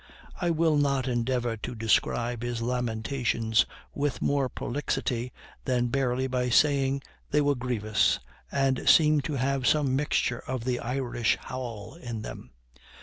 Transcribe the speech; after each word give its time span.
I 0.41 0.49
will 0.49 0.77
not 0.77 1.07
endeavor 1.07 1.57
to 1.57 1.75
describe 1.75 2.41
his 2.41 2.59
lamentations 2.63 3.67
with 3.93 4.19
more 4.19 4.49
prolixity 4.49 5.31
than 5.65 5.89
barely 5.89 6.25
by 6.25 6.49
saying 6.49 7.03
they 7.29 7.39
were 7.39 7.53
grievous, 7.53 8.19
and 8.51 8.89
seemed 8.89 9.23
to 9.25 9.33
have 9.33 9.67
some 9.67 9.95
mixture 9.95 10.39
of 10.39 10.63
the 10.65 10.79
Irish 10.79 11.37
howl 11.39 11.99
in 12.01 12.23
them. 12.23 12.49